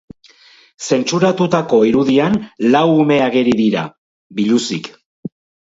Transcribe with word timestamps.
Zentsuratutako 0.87 1.79
irudian 1.91 2.39
lau 2.77 2.83
ume 3.05 3.21
ageri 3.29 3.55
dira, 3.63 3.87
biluzik. 4.41 4.93